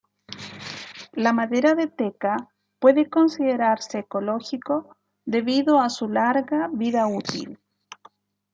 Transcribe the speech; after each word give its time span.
La 1.25 1.31
madera 1.31 1.75
de 1.75 1.85
teca 1.85 2.49
puede 2.79 3.07
considerarse 3.07 3.99
ecológico 3.99 4.97
debido 5.25 5.79
a 5.79 5.91
su 5.91 6.09
larga 6.09 6.71
vida 6.73 7.05
útil. 7.05 7.59